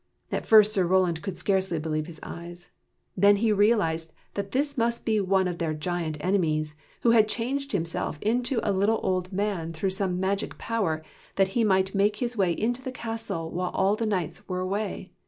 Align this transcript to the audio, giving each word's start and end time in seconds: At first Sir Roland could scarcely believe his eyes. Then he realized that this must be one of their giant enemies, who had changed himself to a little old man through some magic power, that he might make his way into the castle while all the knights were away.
At 0.31 0.47
first 0.47 0.73
Sir 0.73 0.87
Roland 0.87 1.21
could 1.21 1.37
scarcely 1.37 1.77
believe 1.77 2.07
his 2.07 2.19
eyes. 2.23 2.71
Then 3.15 3.35
he 3.35 3.51
realized 3.51 4.13
that 4.33 4.49
this 4.49 4.75
must 4.75 5.05
be 5.05 5.21
one 5.21 5.47
of 5.47 5.59
their 5.59 5.75
giant 5.75 6.17
enemies, 6.19 6.73
who 7.03 7.11
had 7.11 7.27
changed 7.27 7.71
himself 7.71 8.19
to 8.19 8.59
a 8.67 8.73
little 8.73 8.99
old 9.03 9.31
man 9.31 9.73
through 9.73 9.91
some 9.91 10.19
magic 10.19 10.57
power, 10.57 11.03
that 11.35 11.49
he 11.49 11.63
might 11.63 11.93
make 11.93 12.15
his 12.15 12.35
way 12.35 12.51
into 12.51 12.81
the 12.81 12.91
castle 12.91 13.51
while 13.51 13.69
all 13.75 13.95
the 13.95 14.07
knights 14.07 14.47
were 14.49 14.61
away. 14.61 15.11